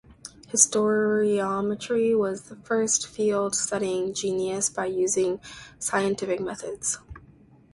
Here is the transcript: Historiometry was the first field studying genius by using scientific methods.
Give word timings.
Historiometry 0.51 2.17
was 2.17 2.41
the 2.45 2.55
first 2.55 3.05
field 3.05 3.53
studying 3.53 4.15
genius 4.15 4.67
by 4.67 4.87
using 4.87 5.39
scientific 5.77 6.39
methods. 6.39 6.97